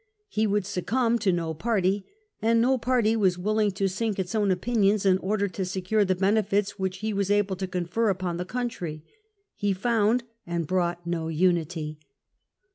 [0.29, 2.07] He would succumb to no party,
[2.41, 6.15] and no party was willing to sink its own opinions in order to secure the
[6.15, 9.03] benefits which he was able to confer upon the country.
[9.55, 11.99] He found and brought no unity.